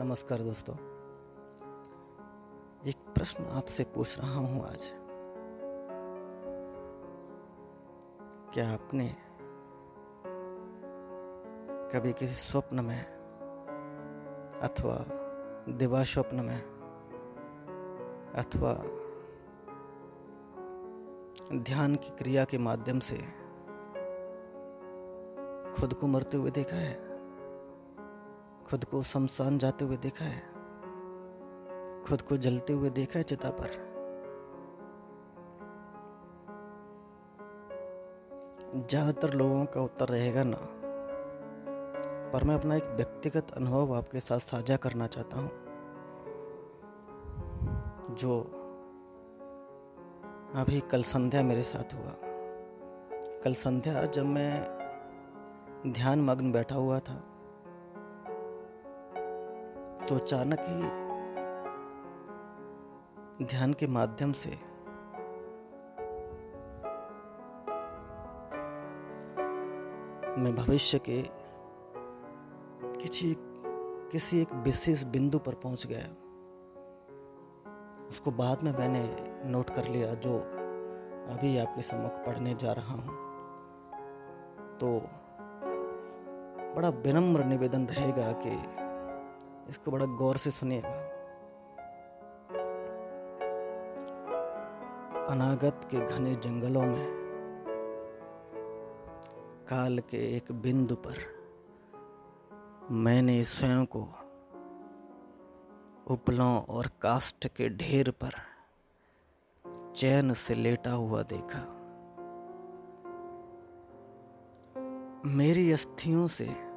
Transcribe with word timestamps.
नमस्कार 0.00 0.38
दोस्तों। 0.38 0.74
एक 2.88 2.96
प्रश्न 3.14 3.44
आपसे 3.44 3.84
पूछ 3.84 4.20
रहा 4.20 4.34
हूँ 4.34 4.66
आज। 4.66 4.92
क्या 8.54 8.72
आपने 8.72 9.16
कभी 11.94 12.12
किसी 12.12 12.34
स्वप्न 12.34 12.80
में 12.80 13.04
अथवा 14.62 15.04
दिवा 15.72 16.04
स्वप्न 16.04 16.40
में 16.40 16.62
अथवा 18.34 18.72
ध्यान 21.62 21.94
की 21.94 22.16
क्रिया 22.16 22.44
के 22.44 22.58
माध्यम 22.58 22.98
से 22.98 23.16
खुद 25.80 25.94
को 25.94 26.06
मरते 26.06 26.36
हुए 26.36 26.50
देखा 26.50 26.76
है? 26.76 27.09
खुद 28.70 28.84
को 28.84 29.02
शमशान 29.02 29.58
जाते 29.58 29.84
हुए 29.84 29.96
देखा 29.96 30.24
है। 30.24 30.40
खुद 32.02 32.22
को 32.22 32.36
जलते 32.36 32.72
हुए 32.72 32.90
देखा 32.90 33.18
है 33.18 33.22
चिता 33.24 33.50
पर। 33.50 33.70
ज़्यादातर 38.90 39.34
लोगों 39.34 39.64
का 39.64 39.80
उत्तर 39.80 40.08
रहेगा 40.08 40.42
ना। 40.42 40.56
पर 42.30 42.44
मैं 42.44 42.54
अपना 42.54 42.76
एक 42.76 42.84
व्यक्तिगत 42.84 43.50
अनुभव 43.50 43.94
आपके 43.94 44.20
साथ 44.20 44.38
साझा 44.38 44.76
करना 44.76 45.06
चाहता 45.06 45.40
हूँ। 45.40 45.50
जो 48.14 48.40
अभी 50.54 50.80
कल 50.80 51.02
संध्या 51.02 51.42
मेरे 51.42 51.62
साथ 51.62 51.94
हुआ। 51.94 52.14
कल 53.44 53.54
संध्या 53.54 54.04
जब 54.04 54.24
मैं 54.24 54.64
ध्यान 55.92 56.20
मग्न 56.20 56.52
बैठा 56.52 56.74
हुआ 56.74 56.98
था। 56.98 57.29
तो 60.10 60.16
अचानक 60.16 60.60
ही 60.60 60.82
ध्यान 63.46 63.72
के 63.72 63.86
माध्यम 63.86 64.32
से 64.32 64.50
मैं 70.40 70.54
भविष्य 70.56 70.98
के 70.98 71.22
किसी 72.98 73.36
किसी 74.12 74.40
एक 74.42 74.52
विशेष 74.52 75.02
बिंदु 75.02 75.38
पर 75.38 75.54
पहुँच 75.54 75.86
गया। 75.86 76.06
उसको 78.08 78.30
बाद 78.30 78.62
में 78.62 78.72
मैंने 78.72 79.16
नोट 79.50 79.70
कर 79.70 79.88
लिया 79.88 80.14
जो 80.14 80.38
अभी 81.34 81.58
आपके 81.58 81.82
सम्मुख 81.82 82.12
पढ़ने 82.12 82.54
जा 82.54 82.72
रहा 82.72 82.94
हूँ। 82.94 83.14
तो 84.78 85.02
बड़ा 86.76 86.88
विनम्र 86.88 87.44
निवेदन 87.44 87.86
रहेगा 87.86 88.32
कि 88.32 88.80
इसको 89.70 89.90
बड़ा 89.90 90.04
गौर 90.04 90.36
से 90.36 90.50
सुनिएगा। 90.50 90.98
अनागत 95.30 95.80
के 95.90 96.06
घने 96.06 96.34
जंगलों 96.34 96.82
में, 96.82 97.06
काल 99.68 99.98
के 99.98 100.36
एक 100.36 100.52
बिंदु 100.52 100.94
पर 100.94 101.18
मैंने 102.90 103.44
स्वयं 103.44 103.84
को 103.86 104.08
उपलों 106.06 106.62
और 106.62 106.86
काष्ठ 107.02 107.46
के 107.46 107.68
ढेर 107.68 108.10
पर 108.10 108.32
चैन 109.96 110.32
से 110.34 110.54
लेटा 110.54 110.92
हुआ 110.92 111.22
देखा। 111.22 111.60
मेरी 115.26 115.72
अस्थियों 115.72 116.26
से 116.28 116.69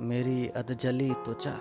मेरी 0.00 0.48
अधजली 0.48 1.10
त्वचा 1.14 1.52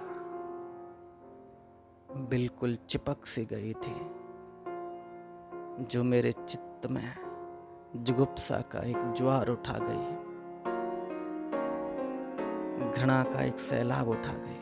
बिल्कुल 2.30 2.78
चिपक 2.90 3.26
सी 3.26 3.44
गई 3.46 3.74
थी, 3.74 3.94
जो 5.84 6.04
मेरे 6.04 6.32
चित्त 6.32 6.88
में 6.92 7.14
जुगुप्सा 7.96 8.60
का 8.62 8.80
एक 8.80 9.14
ज्वार 9.14 9.50
उठा 9.50 9.78
गई, 9.82 10.08
घृणा 12.92 13.24
का 13.24 13.44
एक 13.44 13.60
सैलाब 13.60 14.10
उठा 14.10 14.34
गई। 14.34 14.62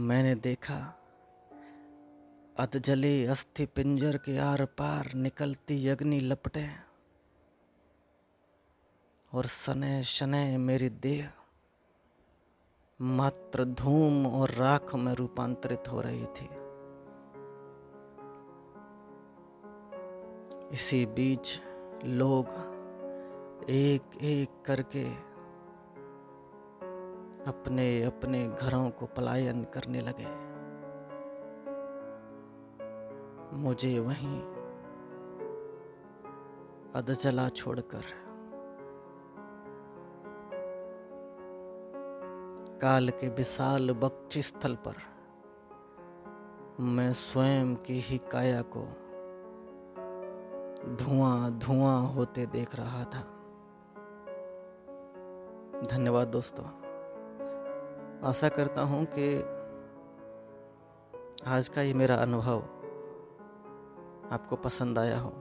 मैंने 0.00 0.34
देखा, 0.34 0.80
अधजले 2.58 3.26
अस्थि 3.26 3.66
पिंजर 3.66 4.16
के 4.16 4.38
आर 4.38 4.64
पार 4.64 5.14
निकलती 5.14 5.88
अग्नि 5.88 6.20
लपटे। 6.20 6.87
और 9.32 9.46
सने 9.46 10.04
शने 10.04 10.58
मेरी 10.58 10.88
देह 10.88 11.30
मात्र 13.00 13.64
धूम 13.64 14.26
और 14.26 14.50
राख 14.50 14.94
में 14.94 15.14
रूपांतरित 15.14 15.82
हो 15.92 16.00
रही 16.00 16.26
थी। 16.26 16.48
इसी 20.72 21.06
बीच 21.06 21.60
लोग 22.04 22.46
एक 23.70 24.16
एक 24.22 24.62
करके 24.66 25.04
अपने 27.50 28.02
अपने 28.02 28.48
घरों 28.48 28.90
को 28.90 29.06
पलायन 29.06 29.64
करने 29.64 30.00
लगे। 30.00 30.30
मुझे 33.56 33.98
वहीं 33.98 34.40
अधजला 36.94 37.48
छोड़कर 37.48 38.27
काल 42.80 43.08
के 43.08 43.28
विशाल 43.28 43.90
बक्षी 43.90 44.42
स्थल 44.42 44.74
पर 44.74 44.94
मैं 46.80 47.12
स्वयं 47.12 47.74
की 47.74 48.00
ही 48.00 48.18
काया 48.18 48.62
को 48.62 48.82
धुआँ 50.96 51.50
धुआँ 51.50 52.00
होते 52.02 52.46
देख 52.46 52.74
रहा 52.74 53.04
था। 53.04 53.20
धन्यवाद 55.82 56.28
दोस्तों। 56.28 56.64
आशा 58.28 58.48
करता 58.48 58.82
हूँ 58.82 59.06
कि 59.18 59.38
आज 61.46 61.68
का 61.68 61.82
ये 61.82 61.94
मेरा 61.94 62.14
अनुभव 62.14 62.58
आपको 64.32 64.56
पसंद 64.56 64.98
आया 64.98 65.18
हो। 65.18 65.32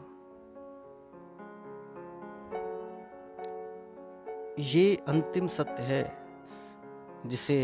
ये 4.59 4.95
अंतिम 5.07 5.47
सत्य 5.47 5.83
है 5.83 6.26
जिसे 7.25 7.57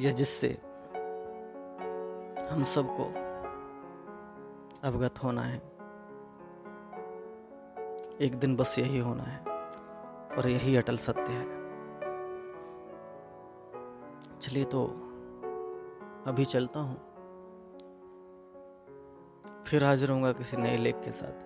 या 0.00 0.10
जिससे 0.12 0.48
हम 2.50 2.64
सबको 2.64 3.04
अवगत 4.88 5.22
होना 5.24 5.42
है। 5.42 5.58
एक 8.20 8.34
दिन 8.34 8.56
बस 8.56 8.78
यही 8.78 8.98
होना 8.98 9.22
है 9.22 9.40
और 10.36 10.48
यही 10.48 10.76
अटल 10.76 10.96
सत्य 10.96 11.32
है। 11.32 11.44
चलिए 14.40 14.64
तो 14.64 14.84
अभी 16.26 16.44
चलता 16.44 16.80
हूँ। 16.80 16.96
फिर 19.66 19.84
हाजिर 19.84 20.10
होऊँगा 20.10 20.32
किसी 20.32 20.56
नए 20.56 20.76
लेख 20.76 20.94
के 20.94 21.12
साथ, 21.12 21.44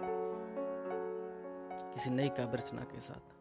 किसी 1.95 2.11
नई 2.11 2.29
काव्य 2.29 2.57
रचना 2.57 2.83
के 2.83 3.01
साथ। 3.01 3.34